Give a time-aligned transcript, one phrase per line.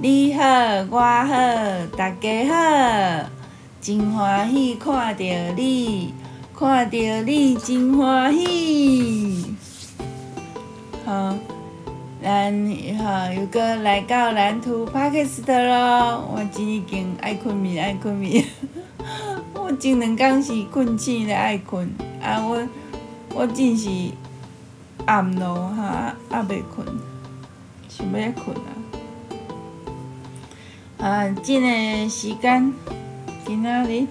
[0.00, 0.44] 你好，
[0.90, 1.26] 我好，
[1.96, 3.28] 大家好，
[3.80, 5.24] 真欢喜看到
[5.56, 6.14] 你，
[6.56, 9.56] 看到你真欢喜。
[11.04, 11.34] 好，
[12.22, 12.52] 咱
[12.96, 16.28] 好又阁来到蓝图 Podcast 咯。
[16.32, 18.44] 我真已经爱困眠，爱困眠。
[19.52, 21.92] 我前两工是困醒咧，爱困。
[22.22, 22.64] 啊，我
[23.34, 23.88] 我真是
[25.06, 26.86] 暗咯，哈，还未困，
[27.88, 28.70] 想要困啊。
[30.98, 32.74] 啊，这个时间，
[33.46, 34.04] 今仔日，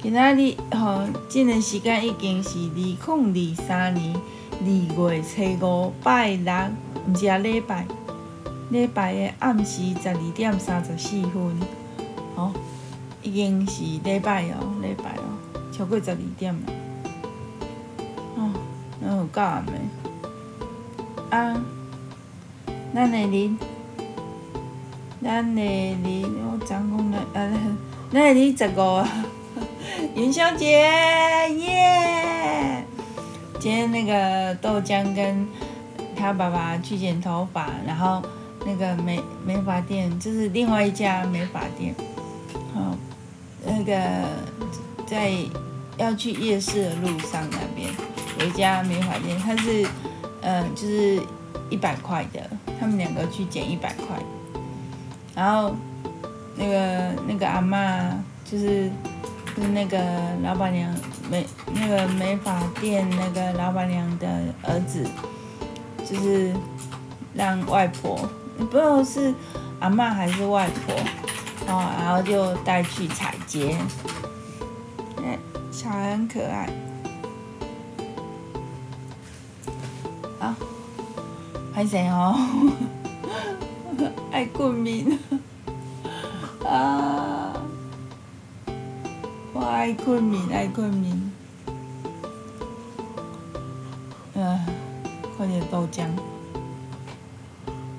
[0.00, 2.96] 今仔日吼，这个时间已经是二零
[3.50, 4.14] 二三年
[4.52, 6.52] 二月初五拜六，
[7.08, 7.84] 毋是啊礼拜，
[8.70, 11.60] 礼拜的暗时十二点三十四分，
[12.36, 12.52] 吼，
[13.22, 15.34] 已经是礼拜哦，礼拜哦，
[15.72, 16.60] 超过十二点了，
[18.36, 18.52] 哦，
[19.00, 19.72] 那有够暗的，
[21.36, 21.60] 啊，
[22.94, 23.56] 咱的恁。
[25.26, 27.76] 咱的你，我讲讲来，呃，
[28.12, 29.04] 那你这个
[30.14, 30.80] 元宵节
[31.58, 32.84] 耶！
[33.58, 35.44] 今天那个豆浆跟
[36.14, 38.22] 他爸爸去剪头发，然后
[38.64, 41.92] 那个美美发店就是另外一家美发店，
[42.72, 42.96] 好，
[43.66, 43.98] 那个
[45.08, 45.32] 在
[45.96, 47.90] 要去夜市的路上那边
[48.38, 49.84] 有一家美发店，它是
[50.42, 51.20] 嗯、就是
[51.68, 54.16] 一百块的，他们两个去剪一百块。
[55.36, 55.76] 然后，
[56.56, 58.10] 那个那个阿嬷
[58.50, 58.90] 就是，
[59.54, 59.98] 就是那个
[60.42, 60.90] 老板娘
[61.30, 64.26] 美那个美发店那个老板娘的
[64.62, 65.06] 儿子，
[66.08, 66.54] 就是
[67.34, 68.16] 让外婆，
[68.56, 69.34] 不知道是
[69.78, 70.94] 阿嬷还是外婆，
[71.66, 73.76] 然后然后就带去踩街，
[75.22, 75.38] 哎，
[75.70, 76.70] 小孩很可爱，
[80.38, 80.56] 啊，
[81.74, 82.34] 还谁哦？
[84.30, 85.18] 爱困眠
[86.64, 87.52] 啊！
[89.52, 91.32] 我爱困眠，爱困眠。
[94.34, 94.66] 嗯、啊，
[95.36, 96.08] 快点豆浆，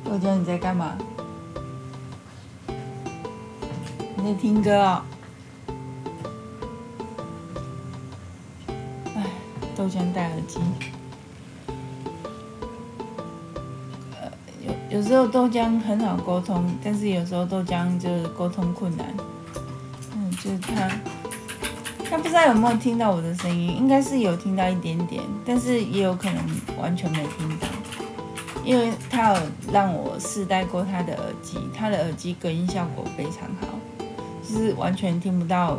[0.04, 0.96] 豆浆你在干嘛？
[4.18, 5.06] 你在听歌啊、
[5.68, 5.74] 哦？
[9.16, 9.26] 哎，
[9.76, 10.60] 豆浆戴耳机。
[14.90, 19.06] 有时候豆浆很好沟通，但是有时候豆浆就是沟通困难。
[20.16, 20.90] 嗯，就是他，
[22.10, 26.42] 他不知道有没有听到我的声音，应该是有听到一点点，但是也有可能
[26.80, 27.68] 完全没听到，
[28.64, 29.42] 因为他有
[29.74, 33.68] 让我试戴过他的耳机，他的耳机隔音效果非常好，
[34.42, 35.78] 就是完全听不到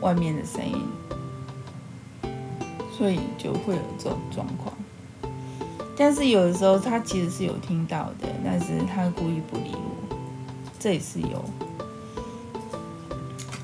[0.00, 0.84] 外面的声音，
[2.90, 4.71] 所以就会有这种状况。
[5.96, 10.16] 但是有的时候他其实是有听到的，但是他故意不理我，
[10.80, 11.44] 这也是有。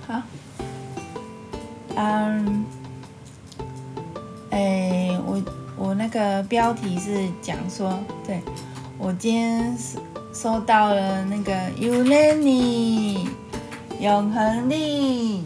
[0.06, 0.22] 好，
[1.96, 2.64] 嗯，
[4.50, 5.42] 哎，我
[5.76, 8.40] 我那个标题是讲说，对，
[8.98, 9.98] 我今天收
[10.32, 13.26] 收到了那个 Unani
[14.00, 15.44] 永恒力，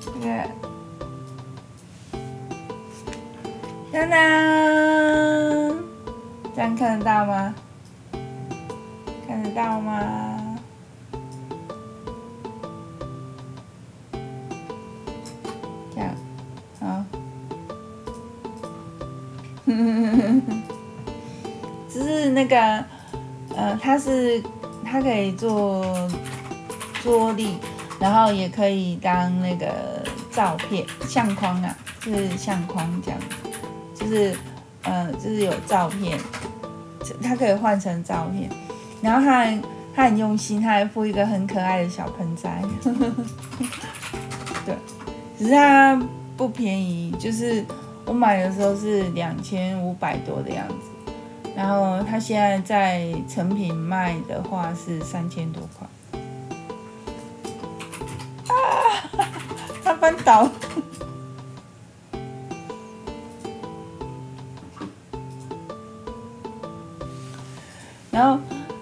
[0.00, 0.48] 这个，
[3.92, 4.71] 当当。
[6.62, 7.52] 这样看得到吗？
[9.26, 10.56] 看得到吗？
[15.92, 16.14] 这样，
[16.78, 17.04] 好。
[21.90, 22.56] 只是那个，
[23.56, 24.40] 呃，它是
[24.84, 26.08] 它可以做
[27.02, 27.58] 桌立，
[27.98, 33.18] 然后也可以当那个照片相框啊，就是相框这样，
[33.96, 34.32] 就是。
[34.84, 36.18] 呃，就是有照片，
[37.22, 38.50] 它可以换成照片，
[39.00, 39.58] 然后他还
[39.94, 42.62] 它很用心，他还附一个很可爱的小盆栽，
[44.64, 44.74] 对，
[45.38, 46.00] 只是它
[46.36, 47.64] 不便宜，就是
[48.06, 51.12] 我买的时候是两千五百多的样子，
[51.54, 55.86] 然后它现在在成品卖的话是三千多块，
[58.48, 58.56] 啊，
[59.84, 60.50] 它翻倒。
[68.22, 68.38] 然后，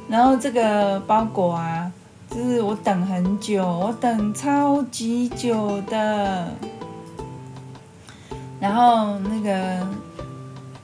[0.06, 1.90] 然后这个包裹啊，
[2.28, 6.46] 就是我等很久，我等超级久的。
[8.60, 9.88] 然后那个，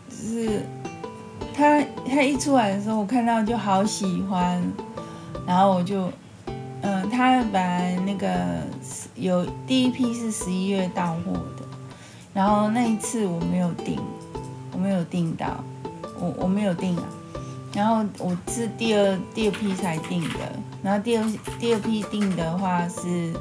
[0.09, 0.63] 就是
[1.55, 4.63] 他他一出来的时候，我看到就好喜欢。
[5.47, 6.11] 然后我就，
[6.81, 8.31] 嗯，他本来那个
[9.17, 11.67] 有第一批是十一月到货的，
[12.33, 14.01] 然后那一次我没有订，
[14.73, 15.63] 我没有订到，
[16.19, 17.03] 我我没有订啊。
[17.77, 20.39] 然后我是第二第二批才订的，
[20.83, 23.35] 然后第二第二批订的话是，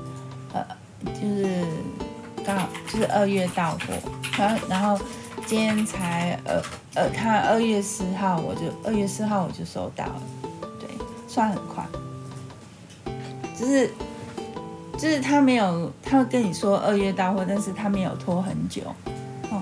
[0.51, 0.61] 呃，
[1.05, 1.63] 就是
[2.45, 3.93] 刚好就是二月到货，
[4.37, 4.99] 然后然后
[5.45, 6.61] 今天才呃
[6.95, 10.21] 呃，他二月四号我就二月四号我就收到了，
[10.81, 10.89] 对，
[11.29, 11.85] 算很快，
[13.57, 13.89] 就是
[14.97, 18.81] 就是他没有他会跟你说二月到货，但是他没有拖很久，
[19.49, 19.61] 哦，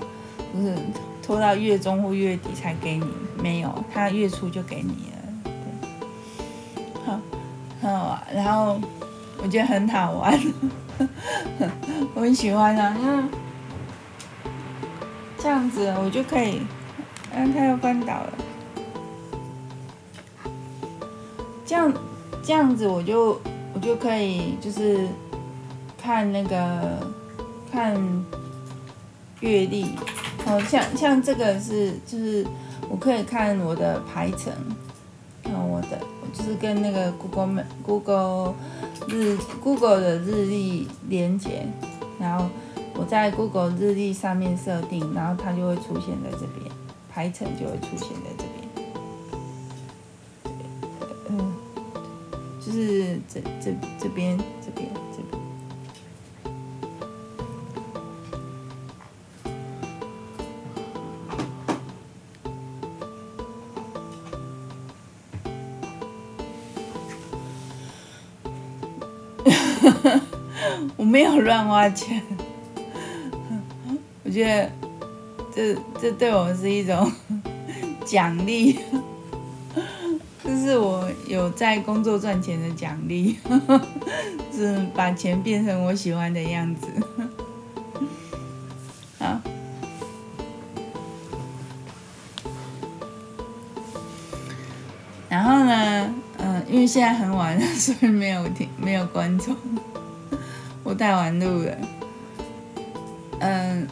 [0.52, 0.76] 不是。
[1.24, 3.06] 拖到月中或月底才给你，
[3.42, 5.16] 没有，他月初就给你了，
[7.02, 7.18] 对，好，
[7.80, 8.78] 好，然后
[9.42, 10.38] 我觉得很好玩，
[12.14, 13.26] 我很喜欢啊，
[15.38, 16.60] 这样子我就可以，
[17.32, 18.32] 嗯，他又翻倒了，
[21.64, 21.90] 这样
[22.42, 23.40] 这样子我就
[23.72, 25.08] 我就可以就是
[25.96, 26.98] 看那个
[27.72, 27.98] 看
[29.40, 29.86] 月历。
[30.46, 32.46] 哦，像像这个是就是
[32.90, 34.52] 我可以看我的排程，
[35.42, 35.98] 看我的
[36.32, 38.54] 就是跟那个 Google Google
[39.08, 41.66] 日 Google 的日历连接，
[42.20, 42.46] 然后
[42.94, 46.70] 我在 Google 日历上面设定，然后它就会出现在这边，
[47.10, 48.44] 排程就会出现在这
[50.44, 50.54] 边，
[51.30, 51.54] 嗯，
[52.60, 55.42] 就是这这这边这边这边。
[71.04, 72.22] 我没有乱花钱，
[74.24, 74.70] 我觉得
[75.54, 77.12] 这这对我是一种
[78.06, 78.78] 奖励，
[80.42, 83.36] 这是我有在工作赚钱的奖励，
[84.50, 86.86] 是把钱变成我喜欢的样子。
[95.28, 99.54] 然后呢，嗯，因为现在很晚了， 所以没有听，没有观众。
[100.94, 101.76] 带完路了，
[103.40, 103.86] 嗯，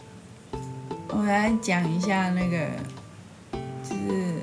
[1.09, 2.67] 我来讲一下那个，
[3.83, 4.35] 就是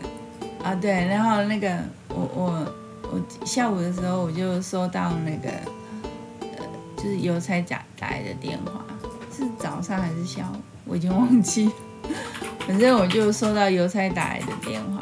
[0.63, 1.77] 啊对，然后那个
[2.09, 2.73] 我我
[3.11, 5.50] 我下午的时候我就收到那个，
[6.41, 6.47] 呃，
[6.97, 8.85] 就是邮差打来的电话，
[9.35, 11.71] 是早上还是下午，我已经忘记，
[12.67, 15.01] 反正我就收到邮差打来的电话，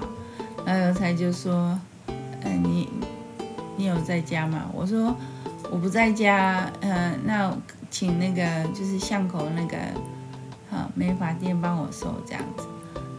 [0.66, 1.78] 然后邮差就说，
[2.44, 2.88] 嗯，你
[3.76, 4.70] 你有在家吗？
[4.74, 5.16] 我说。
[5.70, 7.56] 我不在家，嗯、那
[7.90, 9.78] 请那个就是巷口那个，
[10.70, 12.64] 好美发店帮我收这样子，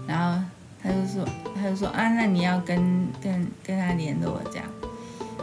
[0.07, 0.43] 然后
[0.83, 4.67] 他就说，他就说啊，那你要跟跟跟他联络这样，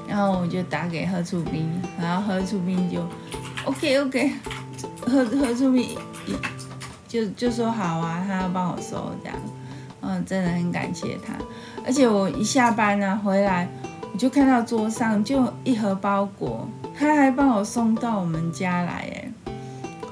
[0.08, 1.70] 然后我就打给何楚斌，
[2.00, 3.08] 然后何楚斌就
[3.66, 4.32] ，OK OK，
[5.06, 5.98] 何何楚斌
[7.08, 9.38] 就就说好啊，他要帮我收这样，
[10.02, 11.34] 嗯，真的很感谢他，
[11.86, 13.68] 而且我一下班呢、回来，
[14.16, 16.66] 我就看到桌上就一盒包裹。
[16.98, 19.30] 他还帮我送到我们家来，哎，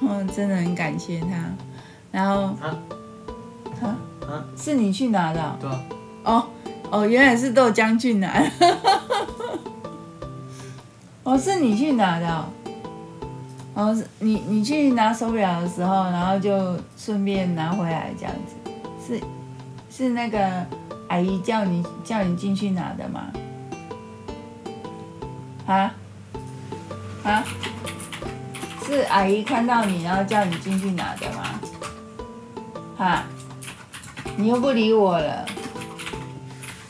[0.01, 1.29] 哦，真的很感谢他。
[2.11, 2.77] 然后，啊，
[3.81, 3.95] 啊，
[4.27, 5.55] 啊是你去拿的哦？
[5.57, 5.83] 对啊。
[6.25, 6.45] 哦，
[6.91, 8.43] 哦，原来是豆浆去拿。
[11.23, 12.45] 哦，是你去拿的哦。
[13.73, 18.69] 哦，是你你去拿手表的时候，然后就顺便拿回来这样子。
[19.07, 19.21] 是
[19.89, 20.65] 是那个
[21.07, 23.31] 阿姨叫你叫你进去拿的吗？
[25.65, 25.93] 啊？
[27.23, 27.43] 啊，
[28.85, 31.59] 是阿姨看到你，然后叫你进去拿的吗？
[32.97, 33.23] 啊，
[34.35, 35.45] 你又不理我了，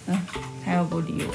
[0.07, 0.25] 嗯，
[0.65, 1.33] 他又不理我。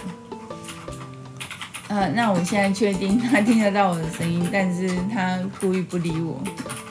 [1.88, 6.38] 呃，那我现在确定他听得到我的声音，但是他故意不理我。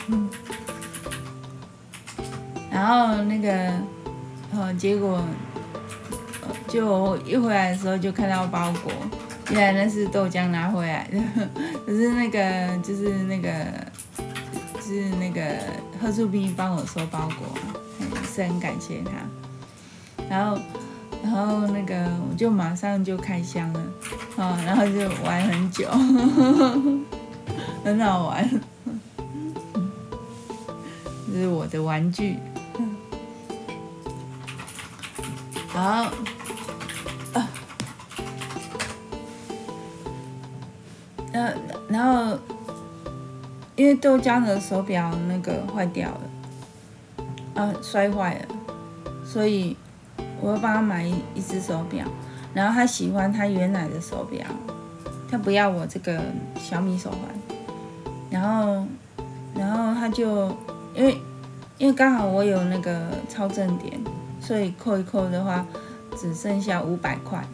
[0.07, 0.29] 嗯，
[2.71, 3.73] 然后那个，
[4.55, 5.21] 呃，结果，
[6.67, 8.91] 就一回来的时候就看到包裹。
[9.49, 11.19] 原来那是豆浆拿回来的，
[11.85, 13.49] 可是那个就是那个
[14.75, 15.41] 就是那个
[16.01, 17.47] 贺素斌帮我收包裹，
[18.25, 19.11] 是很感谢他。
[20.29, 20.59] 然后
[21.23, 21.95] 然后那个
[22.29, 23.79] 我就马上就开箱了，
[24.35, 25.89] 啊，然后就玩很久，
[27.83, 28.49] 很好玩，
[31.31, 32.11] 这是我的玩。
[32.11, 32.35] 具，
[41.43, 41.53] 好。
[41.87, 42.37] 然后，
[43.75, 48.45] 因为豆浆的手表那个坏掉了，啊，摔坏了，
[49.25, 49.75] 所以
[50.41, 52.05] 我要帮他买一一只手表。
[52.53, 54.45] 然后他喜欢他原来的手表，
[55.29, 56.19] 他不要我这个
[56.59, 57.19] 小米手环。
[58.31, 58.85] 然后，
[59.55, 60.47] 然后他就
[60.95, 61.17] 因为
[61.77, 63.93] 因为刚好我有那个超正点，
[64.41, 65.65] 所以扣一扣的话，
[66.17, 67.45] 只剩下五百块，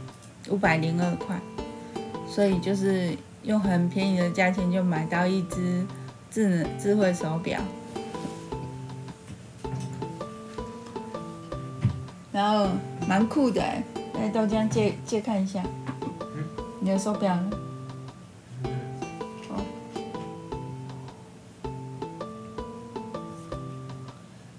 [0.49, 1.37] 五百零二块，
[2.27, 5.85] 所以就是用很便宜的价钱就买到一只
[6.31, 7.59] 智能智慧手表，
[12.31, 12.67] 然后
[13.07, 13.83] 蛮酷的哎，
[14.15, 15.61] 来豆浆借借看一下，
[16.79, 17.37] 你的手表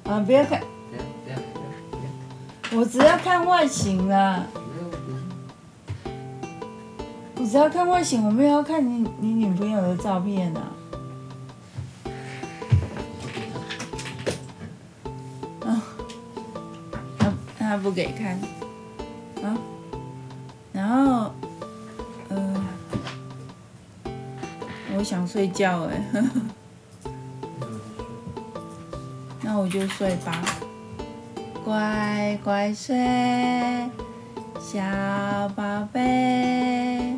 [0.04, 0.60] 啊，不要看。
[2.76, 4.60] 我只要看外形啦，我
[7.54, 10.60] 只要看外形，我没有要看你你女朋友的照片啊。
[15.64, 15.82] 啊，
[17.16, 18.36] 他他不给看，
[19.44, 19.56] 啊，
[20.72, 21.30] 然后，
[22.30, 22.56] 嗯、
[24.02, 24.12] 呃，
[24.98, 26.04] 我想睡觉哎，
[29.42, 30.42] 那我就睡吧。
[31.64, 32.96] 乖乖睡，
[34.60, 34.80] 小
[35.54, 37.13] 宝贝，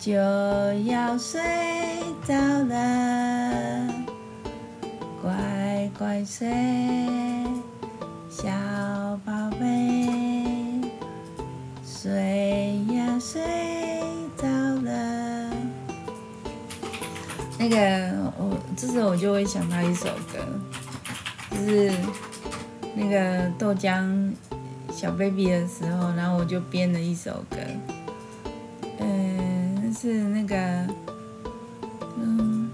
[0.00, 1.40] 就要睡
[2.26, 3.86] 着了。
[5.20, 6.48] 乖乖睡，
[8.30, 8.48] 小
[9.26, 10.08] 宝贝，
[11.84, 13.42] 睡呀睡
[14.38, 15.50] 着了。
[17.58, 20.38] 那个，我这时候我就会想到一首歌，
[21.50, 21.92] 就是。
[22.92, 24.32] 那个豆浆
[24.92, 27.56] 小 baby 的时候，然后我就编了一首歌，
[30.00, 30.56] 是那个，
[32.16, 32.70] 嗯，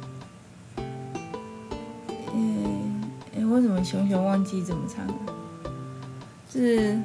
[2.32, 3.02] 嗯，
[3.34, 5.14] 哎，为什么熊熊忘记怎么唱了？
[6.48, 6.96] 是，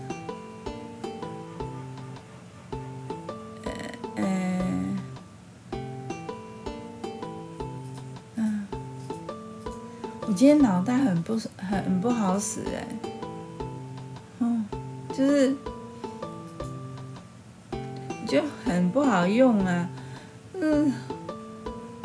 [3.63, 3.72] 呃，
[4.18, 4.62] 呃，
[8.36, 8.68] 嗯，
[10.28, 12.88] 我今天脑袋很不很不好使哎。
[15.13, 15.54] 就是
[18.25, 19.90] 就很不好用啊，
[20.63, 20.94] 嗯，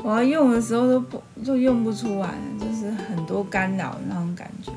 [0.03, 4.73] 我要用的时候都不就用不出来，就是很多干扰那种感觉。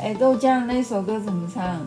[0.00, 1.80] 哎，豆浆那首歌怎么唱？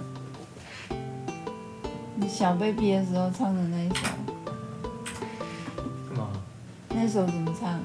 [2.15, 4.05] 你小 baby 的时候唱的那一首。
[6.89, 7.79] 那首怎么唱？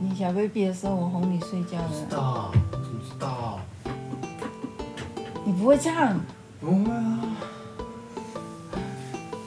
[0.00, 1.88] 你小 baby 的时候，我哄你睡觉的。
[1.90, 2.50] 知道？
[2.72, 3.60] 怎么知道？
[5.44, 6.18] 你不会唱？
[6.64, 7.20] 不会啊。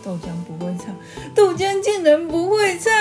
[0.04, 0.96] 豆浆不会唱，
[1.36, 2.92] 豆浆竟然不会唱。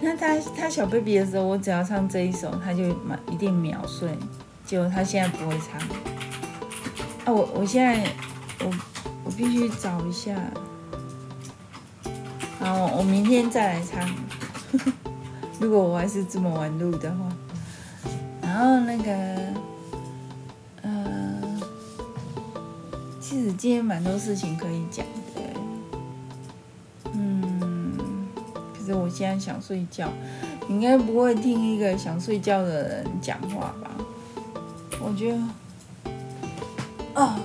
[0.00, 4.16] 那他他小 baby 的时候，我只要唱这一首，他就满一定秒睡。
[4.64, 5.80] 结果他现在不会唱。
[7.24, 8.06] 啊，我我现在
[8.60, 8.70] 我
[9.24, 10.36] 我必须找一下。
[12.60, 14.08] 好，我明天再来唱。
[15.58, 17.16] 如果我还是这么晚录的话，
[18.42, 19.38] 然后那个，
[23.34, 25.42] 其实今天蛮多事情可以讲的，
[27.14, 27.92] 嗯，
[28.72, 30.08] 可是我现在想睡觉，
[30.68, 33.90] 你应该不会听一个想睡觉的人讲话吧？
[35.00, 35.40] 我觉得，
[37.20, 37.40] 啊。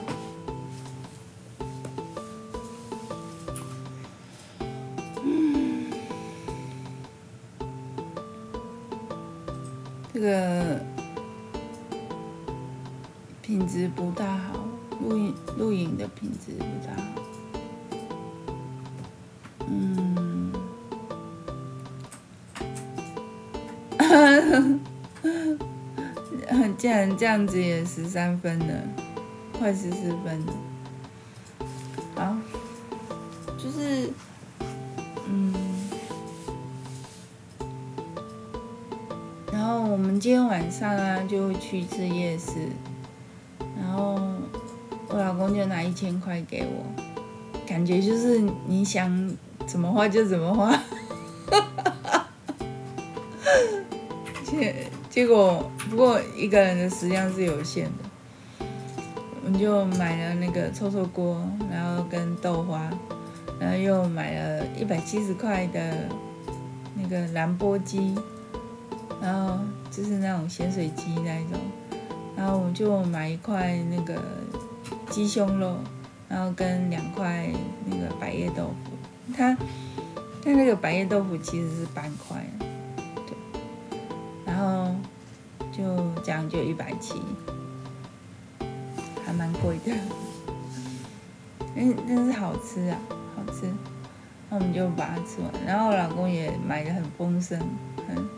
[5.23, 5.91] 嗯
[10.13, 10.81] 这个
[13.41, 14.58] 品质不大好，
[14.99, 17.03] 录影录影的品质不大好。
[19.67, 20.51] 嗯，
[26.77, 28.73] 竟然这样子也十三分了，
[29.57, 30.53] 快十四分了。
[32.15, 32.35] 好，
[33.57, 34.09] 就是。
[35.31, 35.53] 嗯，
[39.53, 42.69] 然后我们今天晚上啊，就会去吃夜市，
[45.39, 46.85] 公就拿一千块给我，
[47.65, 50.79] 感觉就是你想怎么花就怎么花，
[54.45, 58.65] 结结果不过一个人的食量是有限的，
[59.45, 61.41] 我就买了那个臭臭锅，
[61.71, 62.87] 然后跟豆花，
[63.59, 66.07] 然后又买了一百七十块的
[67.01, 68.13] 那个兰波鸡，
[69.21, 69.57] 然后。
[69.91, 71.59] 就是那种咸水鸡那一种，
[72.37, 74.21] 然后我就买一块那个
[75.09, 75.75] 鸡胸肉，
[76.27, 77.49] 然后跟两块
[77.85, 78.91] 那个百叶豆腐。
[79.35, 79.55] 它
[80.43, 82.45] 它那个百叶豆腐其实是半块，
[83.27, 83.35] 对，
[84.45, 84.95] 然后
[85.71, 85.83] 就
[86.23, 87.21] 这样就一百七，
[89.25, 89.93] 还蛮贵的，
[91.75, 92.97] 嗯，但是好吃啊，
[93.35, 93.69] 好吃。
[94.49, 97.59] 那我们就把它吃完，然后我老公也买的很丰盛，
[98.07, 98.29] 很。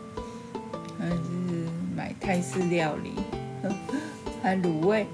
[2.20, 3.14] 泰式料理，
[4.42, 5.06] 还卤味，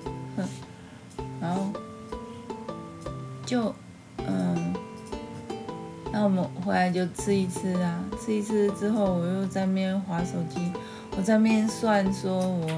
[1.41, 1.67] 然后
[3.45, 3.75] 就
[4.19, 4.75] 嗯，
[6.13, 10.73] 那我们回来就吃一吃啊，吃一吃之后，我又在那边滑手机，
[11.17, 12.69] 我在那边算说我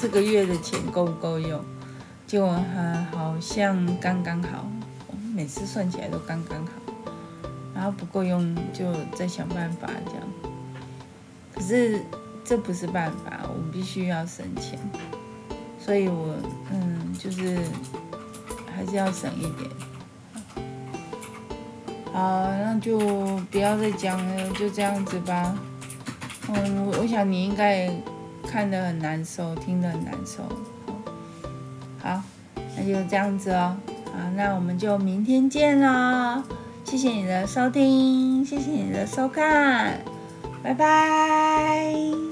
[0.00, 1.60] 这个月的钱够不够用，
[2.26, 4.66] 结果还好像刚刚好，
[5.34, 6.72] 每次算起来都刚刚好，
[7.74, 10.22] 然后不够用就再想办法这样，
[11.54, 12.02] 可是。
[12.48, 14.78] 这不是办法，我们必须要省钱，
[15.80, 16.32] 所以我
[16.70, 17.58] 嗯，就是
[18.74, 19.70] 还是要省一点。
[22.12, 22.98] 好，那就
[23.50, 25.54] 不要再讲了，就这样子吧。
[26.48, 27.90] 嗯，我想你应该
[28.46, 30.42] 看得很难受，听得很难受。
[32.02, 32.22] 好，
[32.76, 33.76] 那就这样子哦。
[34.06, 36.42] 好，那我们就明天见喽。
[36.84, 40.00] 谢谢你的收听，谢谢你的收看，
[40.62, 42.25] 拜拜。